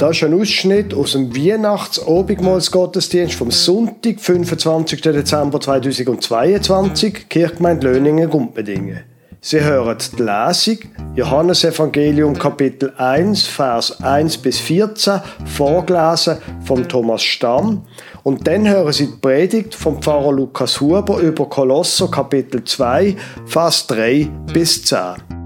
[0.00, 5.02] Das ist ein Ausschnitt aus dem Weihnachts-Obigmalsgottesdienst vom Sonntag, 25.
[5.02, 9.00] Dezember 2022, Kirchgemeinde Löningen-Gumpendingen.
[9.42, 10.78] Sie hören die Lesung,
[11.14, 17.82] Johannes Evangelium Kapitel 1, Vers 1 bis 14, vorgelesen von Thomas Stamm.
[18.22, 23.86] Und dann hören Sie die Predigt vom Pfarrer Lukas Huber über Kolosser Kapitel 2, Vers
[23.88, 25.39] 3 bis 10.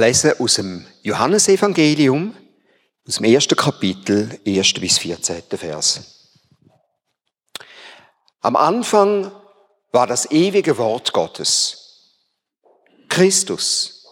[0.00, 2.34] Ich lese aus dem Johannesevangelium,
[3.06, 4.72] aus dem ersten Kapitel, 1.
[4.80, 5.42] bis 14.
[5.50, 6.40] Vers.
[8.40, 9.30] Am Anfang
[9.92, 12.16] war das ewige Wort Gottes,
[13.10, 14.06] Christus.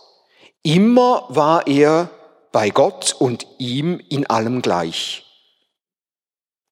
[0.62, 2.10] Immer war er
[2.52, 5.24] bei Gott und ihm in allem gleich.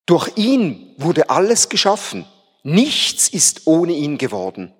[0.05, 2.27] Durch ihn wurde alles geschaffen.
[2.65, 4.75] Nichts ist ohne ihn geworden.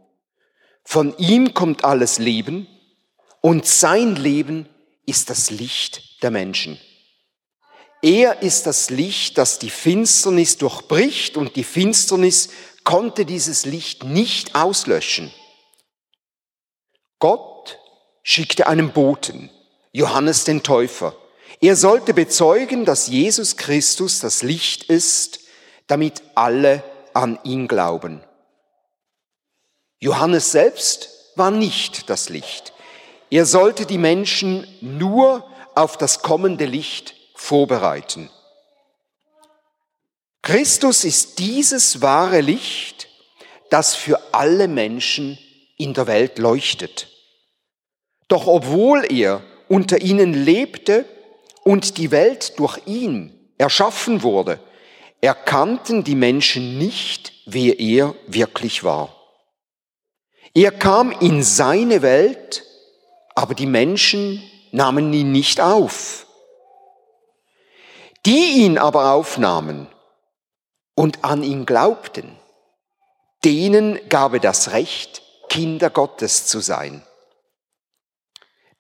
[0.85, 2.69] Von ihm kommt alles Leben
[3.47, 4.69] und sein Leben
[5.05, 6.81] ist das Licht der Menschen.
[8.03, 12.49] Er ist das Licht, das die Finsternis durchbricht und die Finsternis
[12.83, 15.33] konnte dieses Licht nicht auslöschen.
[17.21, 17.79] Gott
[18.25, 19.49] schickte einen Boten,
[19.93, 21.15] Johannes den Täufer.
[21.61, 25.39] Er sollte bezeugen, dass Jesus Christus das Licht ist,
[25.87, 26.83] damit alle
[27.15, 28.25] an ihn glauben.
[30.01, 32.73] Johannes selbst war nicht das Licht.
[33.31, 38.31] Er sollte die Menschen nur auf das kommende Licht vorbereiten.
[40.43, 43.09] Christus ist dieses wahre Licht,
[43.71, 45.39] das für alle Menschen
[45.77, 47.09] in der Welt leuchtet.
[48.29, 51.05] Doch obwohl er unter ihnen lebte
[51.65, 54.61] und die Welt durch ihn erschaffen wurde,
[55.21, 59.15] erkannten die Menschen nicht, wer er wirklich war.
[60.55, 62.65] Er kam in seine Welt
[63.37, 64.43] aber die Menschen
[64.73, 66.27] nahmen ihn nicht auf.
[68.25, 69.87] Die ihn aber aufnahmen
[70.97, 72.37] und an ihn glaubten,
[73.45, 77.05] denen gab er das Recht, Kinder Gottes zu sein.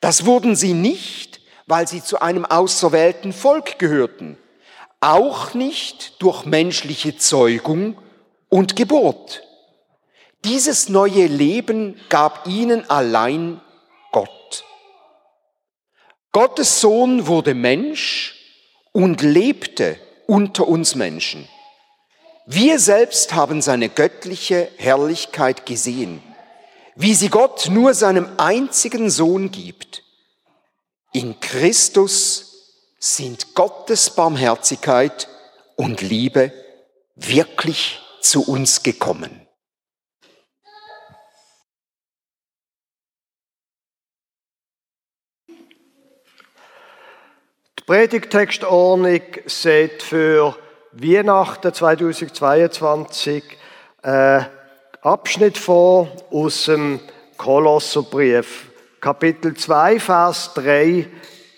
[0.00, 4.38] Das wurden sie nicht, weil sie zu einem auserwählten Volk gehörten,
[5.00, 7.98] auch nicht durch menschliche Zeugung
[8.48, 9.42] und Geburt.
[10.44, 13.60] Dieses neue Leben gab ihnen allein.
[16.36, 18.34] Gottes Sohn wurde Mensch
[18.92, 21.48] und lebte unter uns Menschen.
[22.44, 26.22] Wir selbst haben seine göttliche Herrlichkeit gesehen,
[26.94, 30.02] wie sie Gott nur seinem einzigen Sohn gibt.
[31.14, 35.28] In Christus sind Gottes Barmherzigkeit
[35.76, 36.52] und Liebe
[37.14, 39.45] wirklich zu uns gekommen.
[47.86, 50.56] Predigtextordnung sieht für
[50.90, 53.44] Weihnachten 2022
[54.02, 54.40] äh,
[55.02, 56.98] Abschnitt vor aus dem
[57.36, 61.06] Kolosserbrief, Kapitel 2, Vers 3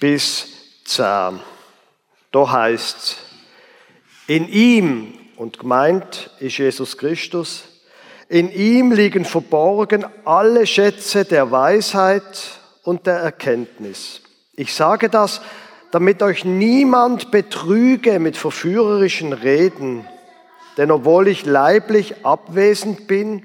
[0.01, 0.49] bis
[0.85, 1.41] 10.
[2.31, 3.17] Da heißt es,
[4.27, 7.63] in ihm, und gemeint ist Jesus Christus,
[8.29, 14.21] in ihm liegen verborgen alle Schätze der Weisheit und der Erkenntnis.
[14.57, 15.41] Ich sage das,
[15.91, 20.07] damit euch niemand betrüge mit verführerischen Reden.
[20.77, 23.43] Denn obwohl ich leiblich abwesend bin,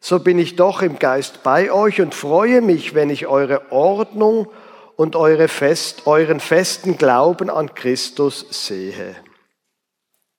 [0.00, 4.48] so bin ich doch im Geist bei euch und freue mich, wenn ich eure Ordnung
[4.96, 9.16] und eure Fest, euren festen Glauben an Christus sehe.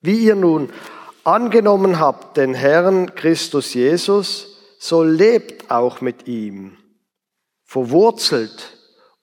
[0.02, 0.70] Wie ihr nun
[1.24, 6.78] angenommen habt den Herrn Christus Jesus, so lebt auch mit ihm,
[7.64, 8.75] verwurzelt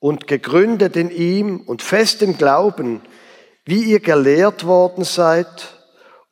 [0.02, 3.02] und gegründet in ihm und fest im Glauben,
[3.64, 5.78] wie ihr gelehrt worden seid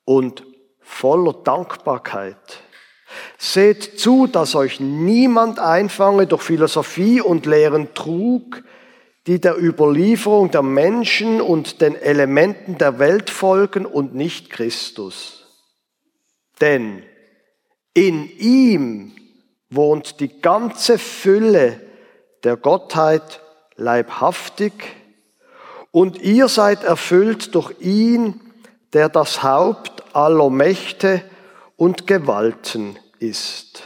[0.05, 0.45] und
[0.81, 2.65] voller Dankbarkeit.
[3.39, 8.65] Seht zu, dass euch niemand einfange durch Philosophie und leeren Trug,
[9.29, 15.47] die der Überlieferung der Menschen und den Elementen der Welt folgen und nicht Christus.
[16.61, 17.05] Denn
[17.95, 19.13] in ihm
[19.69, 21.81] wohnt die ganze Fülle
[22.43, 23.41] der Gottheit
[23.81, 24.73] leibhaftig
[25.91, 28.41] und ihr seid erfüllt durch ihn,
[28.93, 31.23] der das Haupt aller Mächte
[31.77, 33.83] und Gewalten ist.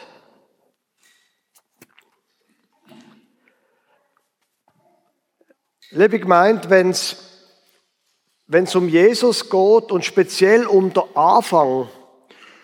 [5.90, 11.88] Liebe gemeint, wenn es um Jesus geht und speziell um den Anfang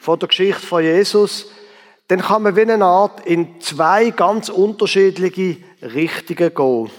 [0.01, 1.47] von der Geschichte von Jesus,
[2.09, 6.91] dann kann man wie eine Art in zwei ganz unterschiedliche Richtungen gehen.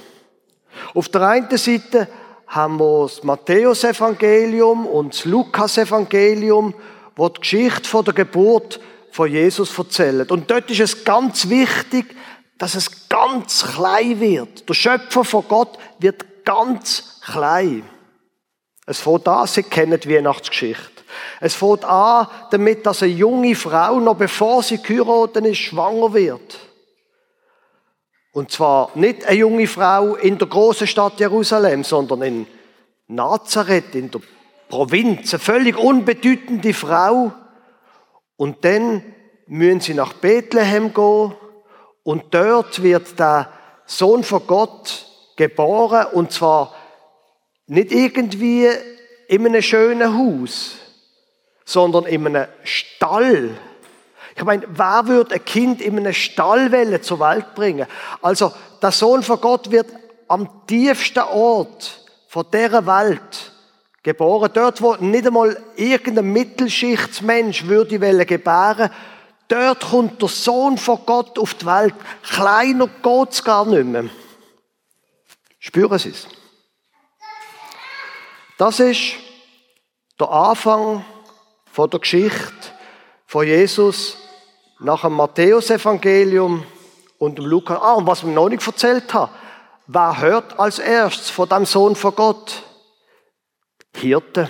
[0.93, 2.07] Auf der einen Seite
[2.47, 6.73] haben wir das Matthäusevangelium und das Lukasevangelium,
[7.15, 8.79] wo die Geschichte von der Geburt
[9.11, 10.27] von Jesus erzählen.
[10.29, 12.15] Und dort ist es ganz wichtig,
[12.57, 14.67] dass es ganz klein wird.
[14.67, 17.83] Der Schöpfer von Gott wird ganz klein.
[18.85, 21.03] Es fängt an, Sie kennen die Weihnachtsgeschichte.
[21.39, 26.59] Es fängt an damit, dass eine junge Frau, noch bevor sie geheiratet ist, schwanger wird.
[28.31, 32.47] Und zwar nicht eine junge Frau in der großen Stadt Jerusalem, sondern in
[33.07, 34.21] Nazareth, in der
[34.69, 37.33] Provinz, eine völlig unbedeutende Frau.
[38.37, 39.03] Und dann
[39.47, 41.35] müssen sie nach Bethlehem gehen
[42.03, 43.51] und dort wird der
[43.85, 45.05] Sohn von Gott
[45.35, 46.73] geboren und zwar
[47.67, 48.67] nicht irgendwie
[49.27, 50.77] in einem schönen Haus,
[51.65, 53.57] sondern in einem Stall.
[54.35, 57.87] Ich meine, wer würde ein Kind in einem Stall zur Welt bringen?
[58.21, 59.87] Also, der Sohn von Gott wird
[60.27, 63.51] am tiefsten Ort von dieser Welt
[64.03, 64.49] geboren.
[64.53, 68.89] Dort, wo nicht einmal irgendein Mittelschichtsmensch würde gebären,
[69.47, 71.95] dort kommt der Sohn von Gott auf die Welt.
[72.23, 74.05] Kleiner geht's gar nicht mehr.
[75.59, 76.27] Spüren Sie es?
[78.57, 79.13] Das ist
[80.19, 81.03] der Anfang
[81.71, 82.71] von der Geschichte
[83.31, 84.17] von Jesus
[84.79, 86.65] nach dem Matthäusevangelium
[87.17, 87.79] und dem Lukas.
[87.81, 89.31] Ah, und was wir noch nicht erzählt haben.
[89.87, 92.61] Wer hört als erstes von dem Sohn von Gott?
[93.95, 94.49] Hirten.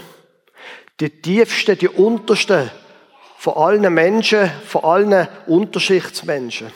[0.99, 2.71] Die tiefsten, die untersten
[3.37, 6.73] von allen Menschen, von allen Unterschichtsmenschen.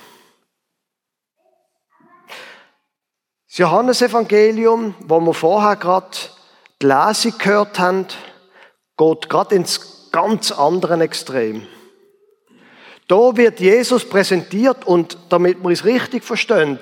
[3.48, 6.18] Das Johannesevangelium, wo wir vorher gerade
[6.84, 8.06] die Lesung gehört haben,
[8.96, 11.68] geht gerade ins ganz andere Extrem.
[13.08, 16.80] Da wird Jesus präsentiert und damit wir es richtig verstehen,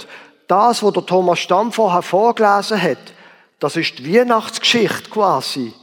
[0.48, 3.14] das, was der Thomas Stamm vorher vorgelesen hat,
[3.60, 5.74] das ist die Weihnachtsgeschichte quasi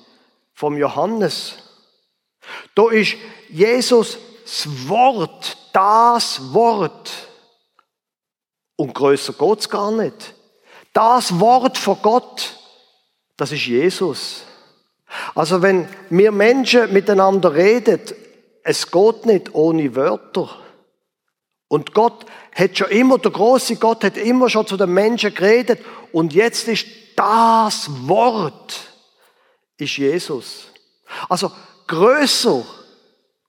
[0.54, 1.56] vom Johannes.
[2.74, 3.16] Da ist
[3.48, 7.10] Jesus das Wort, das Wort.
[8.76, 10.34] Und größer geht's gar nicht.
[10.92, 12.56] Das Wort von Gott,
[13.36, 14.42] das ist Jesus.
[15.34, 18.00] Also wenn wir Menschen miteinander reden,
[18.62, 20.48] es geht nicht ohne Wörter.
[21.68, 25.80] Und Gott hat schon immer, der große Gott hat immer schon zu den Menschen geredet
[26.12, 26.86] und jetzt ist
[27.16, 28.74] das Wort,
[29.76, 30.66] ist Jesus.
[31.28, 31.52] Also
[31.86, 32.64] größer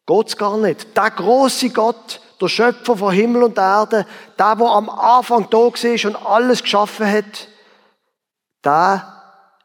[0.05, 0.95] geht's gar nicht.
[0.95, 4.05] Der große Gott, der Schöpfer von Himmel und Erde,
[4.37, 7.47] der, der am Anfang da war und alles geschaffen hat,
[8.63, 9.21] der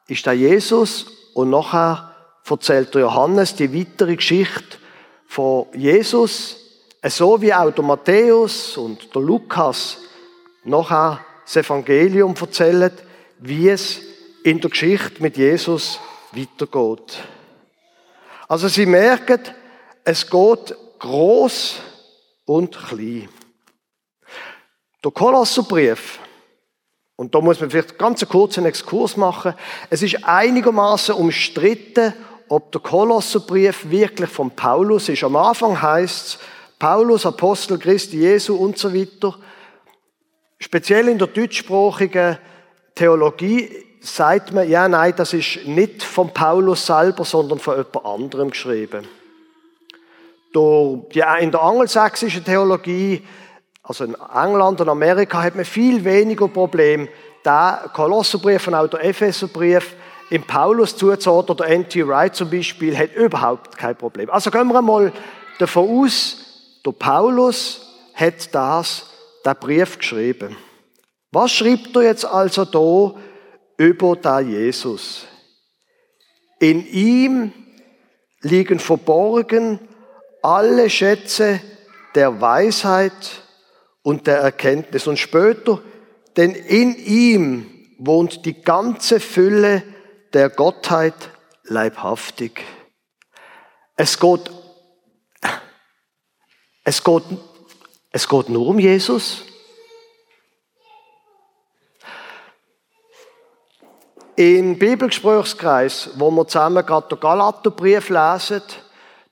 [0.08, 2.14] ist der Jesus und nachher
[2.48, 4.78] erzählt der Johannes die weitere Geschichte
[5.26, 6.56] von Jesus,
[7.05, 9.99] so wie auch der Matthäus und der Lukas
[10.64, 12.90] nachher das Evangelium erzählen,
[13.38, 14.00] wie es
[14.43, 16.00] in der Geschichte mit Jesus
[16.32, 17.19] weitergeht.
[18.49, 19.40] Also Sie merken,
[20.05, 21.76] es geht groß
[22.44, 23.29] und klein.
[25.05, 26.19] Der Kolosserbrief,
[27.17, 29.55] und da muss man vielleicht ganz einen kurzen Exkurs machen,
[29.90, 32.12] es ist einigermaßen umstritten,
[32.48, 35.24] ob der Kolosserbrief wirklich von Paulus ist.
[35.24, 36.38] Am Anfang heißt es,
[36.79, 39.34] Paulus, Apostel Christi Jesu und so weiter.
[40.58, 42.38] Speziell in der deutschsprachigen
[42.94, 48.50] Theologie sagt man, ja, nein, das ist nicht von Paulus selber, sondern von jemand anderem
[48.50, 49.06] geschrieben.
[50.55, 53.22] In der angelsächsischen Theologie,
[53.82, 57.08] also in England und Amerika, hat man viel weniger Probleme,
[57.44, 59.94] der Kolosserbrief und auch der Epheserbrief
[60.31, 62.06] im Paulus zuzuordnen, oder N.T.
[62.06, 64.31] Wright zum Beispiel, hat überhaupt kein Problem.
[64.31, 65.13] Also gehen wir mal
[65.59, 66.37] davon aus,
[66.85, 67.81] der Paulus
[68.15, 69.06] hat das,
[69.45, 70.56] der Brief geschrieben.
[71.33, 73.21] Was schreibt er jetzt also da
[73.77, 75.27] über da Jesus?
[76.59, 77.53] In ihm
[78.41, 79.81] liegen verborgen
[80.43, 81.61] alle Schätze
[82.15, 83.43] der Weisheit
[84.03, 85.06] und der Erkenntnis.
[85.06, 85.83] Und später,
[86.37, 87.67] denn in ihm
[87.99, 89.83] wohnt die ganze Fülle
[90.33, 91.15] der Gottheit
[91.65, 92.63] leibhaftig.
[93.97, 94.51] Es geht,
[96.85, 97.25] es geht,
[98.11, 99.45] es geht nur um Jesus.
[104.37, 108.61] Im Bibelgesprächskreis, wo wir zusammen gerade den Galaterbrief lesen,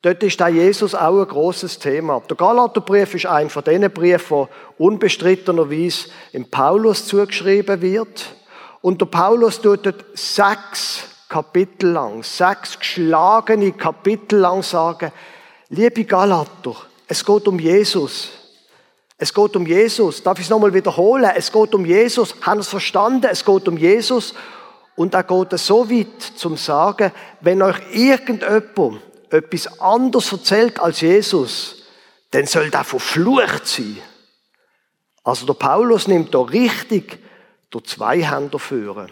[0.00, 2.22] dort ist da Jesus auch ein großes Thema.
[2.30, 8.34] Der Galaterbrief ist ein von diesen Briefen, der unbestrittenerweise im Paulus zugeschrieben wird.
[8.84, 15.10] Und der Paulus tut dort sechs Kapitel lang, sechs geschlagene Kapitel lang sagen,
[15.70, 16.76] liebe Galater,
[17.08, 18.28] es geht um Jesus.
[19.16, 20.22] Es geht um Jesus.
[20.22, 21.30] Darf ich es nochmal wiederholen?
[21.34, 22.34] Es geht um Jesus.
[22.42, 23.26] Haben Sie es verstanden?
[23.30, 24.34] Es geht um Jesus.
[24.96, 27.10] Und da geht es so weit zum Sagen,
[27.40, 29.00] wenn euch irgendjemand
[29.30, 31.76] etwas anderes erzählt als Jesus,
[32.32, 33.96] dann soll der verflucht sein.
[35.22, 37.18] Also der Paulus nimmt da richtig
[37.74, 39.10] durch zwei Hände führen.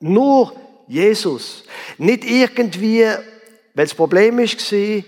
[0.00, 0.52] Nur
[0.88, 1.62] Jesus.
[1.96, 5.04] Nicht irgendwie, weil das Problem war,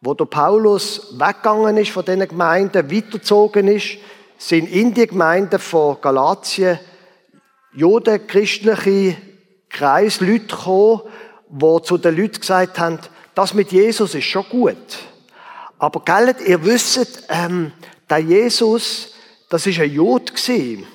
[0.00, 3.98] wo der Paulus weggegangen ist von diesen Gemeinden, weitergezogen ist,
[4.38, 6.78] sind in die Gemeinden von Galatien
[7.74, 9.16] Juden, christliche
[9.68, 11.02] Kreis Leute gekommen,
[11.50, 12.98] die zu den Leuten gesagt haben,
[13.34, 14.76] das mit Jesus ist schon gut.
[15.78, 17.72] Aber gell, ihr wisst, ähm,
[18.08, 19.14] der Jesus,
[19.50, 20.86] das ist ein Jod gewesen.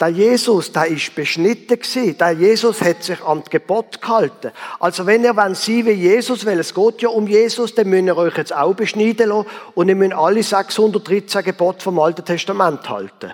[0.00, 2.16] Der Jesus, der ist beschnitten gewesen.
[2.16, 4.50] Der Jesus hat sich an das Gebot gehalten.
[4.78, 8.06] Also wenn ihr wollt sein wie Jesus, weil es geht ja um Jesus, dann müsst
[8.06, 12.88] ihr euch jetzt auch beschneiden lassen und ihr müsst alle 613 Gebote vom Alten Testament
[12.88, 13.32] halten.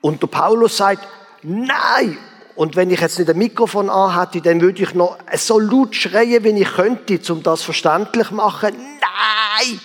[0.00, 1.08] Und der Paulus sagt,
[1.42, 2.16] nein,
[2.54, 6.44] und wenn ich jetzt nicht ein Mikrofon anhätte, dann würde ich noch so laut schreien,
[6.44, 8.74] wie ich könnte, um das verständlich zu machen.
[8.76, 9.80] Nein!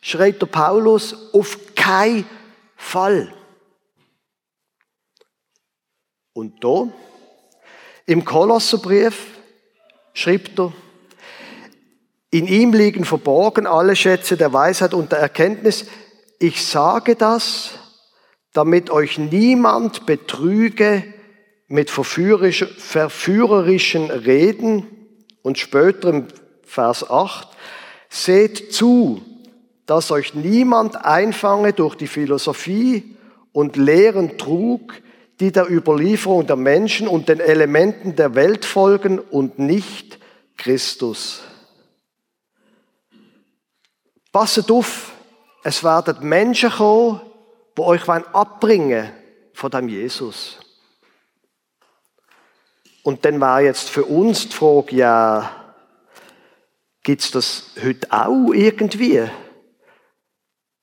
[0.00, 2.26] Schreit der Paulus, auf keinen
[2.76, 3.32] Fall.
[6.40, 6.88] Und da,
[8.06, 9.26] im Kolosserbrief,
[10.14, 10.72] schreibt er,
[12.30, 15.84] in ihm liegen verborgen alle Schätze der Weisheit und der Erkenntnis.
[16.38, 17.72] Ich sage das,
[18.54, 21.04] damit euch niemand betrüge
[21.68, 24.86] mit verführerischen Reden
[25.42, 26.28] und später im
[26.64, 27.48] Vers 8,
[28.08, 29.20] seht zu,
[29.84, 33.14] dass euch niemand einfange durch die Philosophie
[33.52, 35.02] und leeren Trug,
[35.40, 40.18] die der Überlieferung der Menschen und den Elementen der Welt folgen und nicht
[40.58, 41.42] Christus.
[44.30, 45.12] Passet auf,
[45.64, 47.22] es werden Menschen kommen,
[47.76, 49.10] die euch abbringen
[49.54, 50.58] von dem Jesus.
[53.02, 55.74] Und dann war jetzt für uns die Frage, ja,
[57.02, 59.26] gibt es das heute auch irgendwie?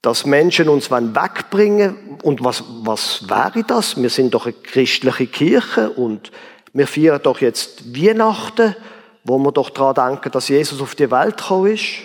[0.02, 4.02] Dass Menschen uns wegbringen und was, was wäre das?
[4.02, 6.32] Wir sind doch eine christliche Kirche und
[6.74, 8.76] wir feiern doch jetzt Weihnachten,
[9.24, 12.04] wo wir doch daran denken, dass Jesus auf die Welt gekommen ist.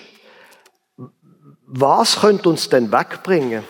[1.66, 3.64] Was könnte uns denn wegbringen?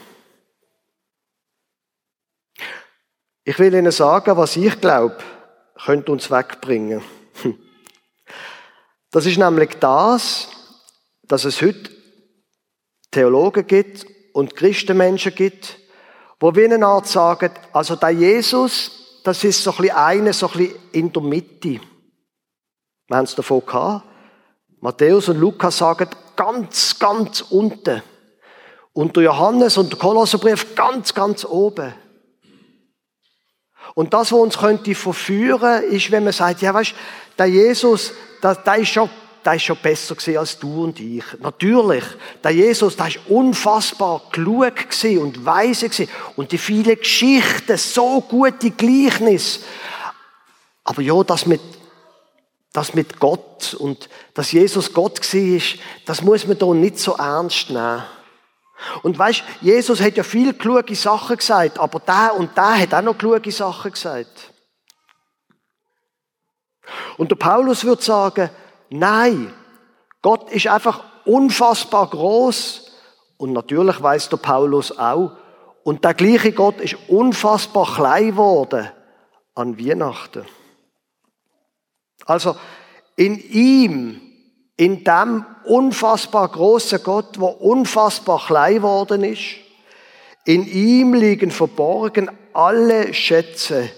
[3.45, 5.19] Ich will Ihnen sagen, was ich glaube
[5.85, 7.02] könnte uns wegbringen.
[9.11, 10.49] Das ist nämlich das,
[11.25, 11.91] dass es heute
[13.12, 15.78] Theologen gibt und Christenmenschen gibt,
[16.40, 20.50] wo wie eine Art sagen, also der Jesus, das ist so ein bisschen eine, so
[20.52, 21.81] ein in der Mitte.
[23.07, 24.04] Wir haben es davon gehabt.
[24.81, 28.02] Matthäus und Lukas sagen ganz, ganz unten.
[28.92, 31.95] Und der Johannes und der Kolosserbrief ganz, ganz oben.
[33.95, 36.95] Und das, was uns könnte verführen, ist, wenn man sagt, ja, weißt,
[37.38, 39.11] der Jesus, der, der ist schon
[39.44, 41.25] der ist schon besser gewesen als du und ich.
[41.40, 42.04] Natürlich,
[42.42, 46.08] der Jesus, der ist unfassbar klug und weise gewesen.
[46.37, 49.61] Und die vielen Geschichten, so gute Gleichnis.
[50.84, 51.61] Aber ja, das mit,
[52.72, 57.70] das mit Gott und dass Jesus Gott war, das muss man doch nicht so ernst
[57.70, 58.02] nehmen.
[59.02, 63.02] Und weißt, Jesus hat ja viel kluge Sachen gesagt, aber der und der hat auch
[63.02, 64.52] noch kluge Sachen gesagt.
[67.16, 68.50] Und der Paulus würde sagen,
[68.92, 69.52] nein,
[70.22, 72.90] Gott ist einfach unfassbar groß
[73.37, 75.32] und natürlich weiß der Paulus auch.
[75.84, 78.88] Und der gleiche Gott ist unfassbar klein geworden
[79.54, 80.44] an Weihnachten.
[82.25, 82.54] Also
[83.16, 84.20] in ihm
[84.76, 89.42] in dem unfassbar großen Gott, wo unfassbar klein geworden ist.
[90.44, 93.90] In ihm liegen verborgen alle Schätze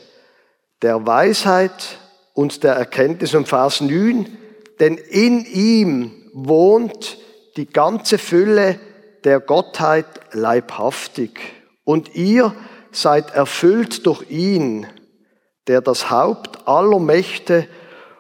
[0.83, 1.99] der Weisheit
[2.35, 3.35] und der Erkenntnis.
[3.35, 4.27] Und Vers 9,
[4.81, 7.19] denn in ihm wohnt
[7.57, 8.81] die ganze Fülle
[9.25, 11.41] der Gottheit leibhaftig.
[11.85, 12.55] Und ihr
[12.93, 14.87] seid erfüllt durch ihn,
[15.67, 17.69] der das Haupt aller Mächte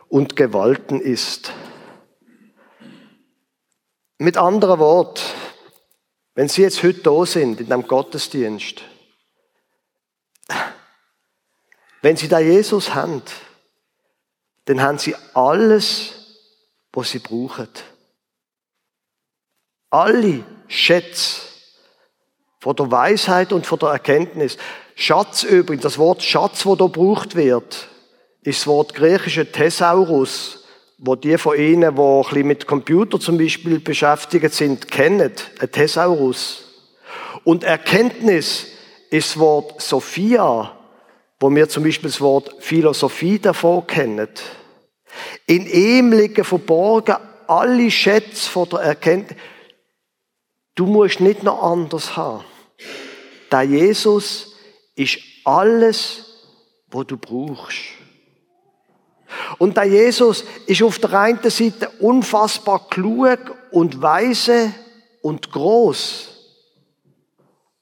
[0.09, 1.53] und Gewalten ist.
[4.19, 5.23] Mit anderen Worten,
[6.35, 8.83] wenn Sie jetzt heute da sind in einem Gottesdienst,
[12.03, 13.23] wenn Sie da Jesus haben,
[14.67, 16.24] dann haben Sie alles,
[16.95, 17.69] was Sie brauchen.
[19.91, 21.41] Alle Schätze
[22.61, 24.57] von der Weisheit und von der Erkenntnis.
[24.95, 27.89] Schatz übrigens, das Wort Schatz, wo da gebraucht wird,
[28.43, 30.65] ist das Wort griechische Thesaurus
[30.99, 35.71] wo die von Ihnen, die ein bisschen mit Computer zum Beispiel beschäftigt sind, kennen, ein
[35.71, 36.65] Thesaurus.
[37.45, 38.69] Und Erkenntnis
[39.11, 40.73] ist das Wort Sophia,
[41.41, 44.29] wo wir zum Beispiel das Wort Philosophie davor kennen.
[45.47, 47.17] In ihm liegen verborgen
[47.47, 49.39] alle Schätze von der Erkenntnis.
[50.75, 52.45] Du musst nicht noch anders haben.
[53.53, 54.55] Der Jesus
[54.97, 56.25] ist alles,
[56.89, 57.79] was du brauchst.
[59.59, 63.39] Und der Jesus ist auf der einen Seite unfassbar klug
[63.71, 64.73] und weise
[65.23, 66.31] und groß.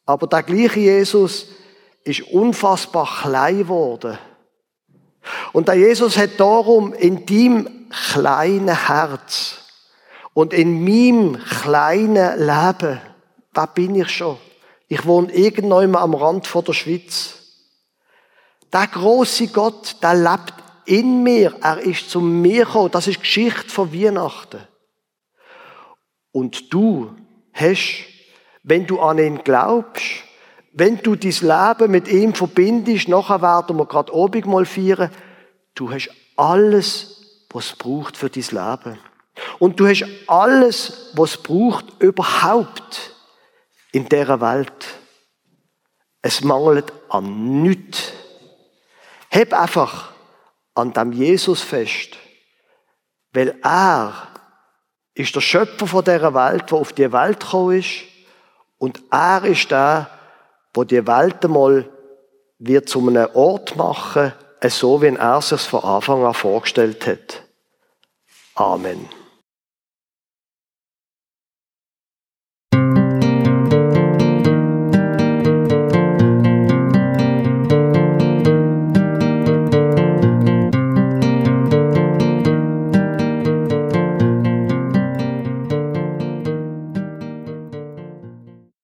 [0.07, 1.47] Aber der gleiche Jesus
[2.05, 4.19] ist unfassbar klein geworden.
[5.53, 9.59] Und der Jesus hat darum in deinem kleinen Herz
[10.35, 13.01] und in meinem kleinen Leben,
[13.53, 14.39] da bin ich schon.
[14.89, 17.39] Ich wohne irgendwann am Rand von der Schweiz.
[18.73, 20.55] Der große Gott, der lebt
[20.87, 21.55] in mir.
[21.63, 22.91] Er ist zu mir gekommen.
[22.91, 24.61] Das ist Geschichte von Weihnachten.
[26.33, 27.15] Und du
[27.53, 28.05] hast,
[28.63, 30.03] wenn du an ihn glaubst,
[30.73, 35.11] wenn du dein Leben mit ihm verbindest, nachher werden wir gerade Obig mal feiern,
[35.75, 38.99] du hast alles, was es braucht für dein Leben.
[39.59, 43.15] Und du hast alles, was es braucht überhaupt
[43.93, 44.87] in dieser Welt.
[46.23, 48.13] Es mangelt an nichts.
[49.29, 50.13] Heb einfach
[50.75, 52.17] an dem Jesus fest,
[53.33, 54.29] weil er
[55.15, 58.05] ist der Schöpfer von dieser Welt, der auf die Welt gekommen ist,
[58.79, 60.11] und er ist der,
[60.77, 61.89] der die Welt einmal
[62.59, 64.33] wird zu einem Ort machen,
[64.65, 67.43] so wie er sich von Anfang an vorgestellt hat.
[68.55, 69.09] Amen.